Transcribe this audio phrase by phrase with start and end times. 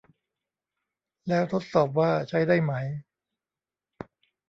[1.27, 2.73] แล้วทดสอบว่าใช้ได้ไหม